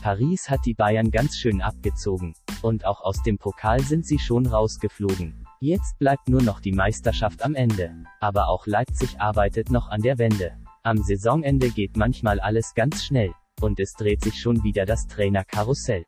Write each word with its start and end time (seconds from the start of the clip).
Paris 0.00 0.48
hat 0.48 0.64
die 0.64 0.74
Bayern 0.74 1.10
ganz 1.10 1.36
schön 1.36 1.60
abgezogen. 1.60 2.34
Und 2.62 2.86
auch 2.86 3.02
aus 3.02 3.22
dem 3.22 3.38
Pokal 3.38 3.80
sind 3.80 4.06
sie 4.06 4.18
schon 4.18 4.46
rausgeflogen. 4.46 5.46
Jetzt 5.60 5.98
bleibt 5.98 6.28
nur 6.28 6.42
noch 6.42 6.60
die 6.60 6.72
Meisterschaft 6.72 7.42
am 7.42 7.54
Ende. 7.54 7.94
Aber 8.18 8.48
auch 8.48 8.66
Leipzig 8.66 9.20
arbeitet 9.20 9.70
noch 9.70 9.88
an 9.88 10.00
der 10.00 10.18
Wende. 10.18 10.56
Am 10.82 11.02
Saisonende 11.02 11.70
geht 11.70 11.96
manchmal 11.96 12.40
alles 12.40 12.74
ganz 12.74 13.04
schnell. 13.04 13.32
Und 13.60 13.78
es 13.78 13.92
dreht 13.92 14.24
sich 14.24 14.40
schon 14.40 14.62
wieder 14.64 14.86
das 14.86 15.06
Trainerkarussell. 15.06 16.06